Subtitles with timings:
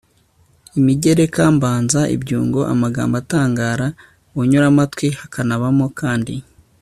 [0.79, 3.87] imigereka, mbanza, ibyungo, amagambo atangara,
[4.33, 6.33] ubunyuramatwi, hakanabamo kandi